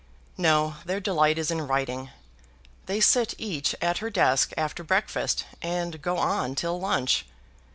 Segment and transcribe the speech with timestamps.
[0.35, 2.09] No; their delight is in writing.
[2.87, 7.25] They sit each at her desk after breakfast, and go on till lunch.